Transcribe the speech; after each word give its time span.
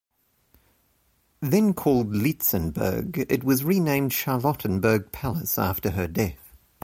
Then 1.41 1.75
called 1.75 2.11
"Lietzenburg", 2.15 3.23
it 3.29 3.43
was 3.43 3.63
renamed 3.63 4.11
Charlottenburg 4.13 5.11
Palace 5.11 5.59
after 5.59 5.91
her 5.91 6.07
death. 6.07 6.55